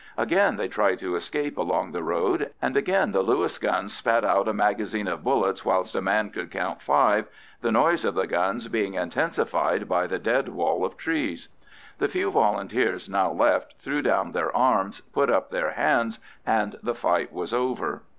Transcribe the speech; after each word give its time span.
Again 0.17 0.55
they 0.55 0.67
tried 0.67 0.97
to 0.97 1.15
escape 1.15 1.59
along 1.59 1.91
the 1.91 2.01
road, 2.01 2.49
and 2.59 2.75
again 2.75 3.11
the 3.11 3.21
Lewis 3.21 3.59
guns 3.59 3.93
spat 3.95 4.25
out 4.25 4.47
a 4.47 4.51
magazine 4.51 5.07
of 5.07 5.23
bullets 5.23 5.63
whilst 5.63 5.93
a 5.93 6.01
man 6.01 6.31
could 6.31 6.49
count 6.49 6.81
five, 6.81 7.27
the 7.61 7.71
noise 7.71 8.03
of 8.03 8.15
the 8.15 8.25
guns 8.25 8.67
being 8.67 8.95
intensified 8.95 9.87
by 9.87 10.07
the 10.07 10.17
dead 10.17 10.49
wall 10.49 10.83
of 10.83 10.97
trees. 10.97 11.49
The 11.99 12.07
few 12.07 12.31
Volunteers 12.31 13.09
now 13.09 13.31
left 13.31 13.75
threw 13.77 14.01
down 14.01 14.31
their 14.31 14.51
arms, 14.57 15.01
put 15.01 15.29
up 15.29 15.51
their 15.51 15.69
hands, 15.73 16.17
and 16.47 16.79
the 16.81 16.95
fight 16.95 17.31
was 17.31 17.53
over. 17.53 18.01